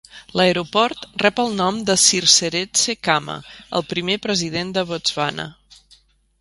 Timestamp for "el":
1.43-1.53, 3.81-3.87